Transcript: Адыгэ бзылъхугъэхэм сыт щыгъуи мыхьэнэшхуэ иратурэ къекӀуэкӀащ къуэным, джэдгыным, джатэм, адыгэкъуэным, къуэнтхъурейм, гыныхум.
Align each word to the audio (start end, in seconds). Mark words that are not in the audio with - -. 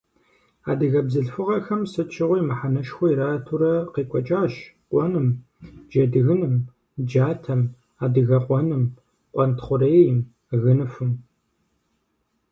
Адыгэ 0.69 1.01
бзылъхугъэхэм 1.05 1.81
сыт 1.91 2.09
щыгъуи 2.15 2.41
мыхьэнэшхуэ 2.47 3.07
иратурэ 3.11 3.73
къекӀуэкӀащ 3.93 4.53
къуэным, 4.89 5.27
джэдгыным, 5.89 6.55
джатэм, 7.07 7.61
адыгэкъуэным, 8.03 8.83
къуэнтхъурейм, 9.33 10.19
гыныхум. 10.63 11.11